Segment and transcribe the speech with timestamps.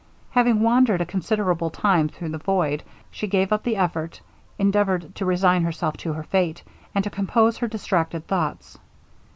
[0.31, 4.19] Having wandered a considerable time through the void, she gave up the effort,
[4.57, 6.63] endeavoured to resign herself to her fate,
[6.95, 8.79] and to compose her distracted thoughts.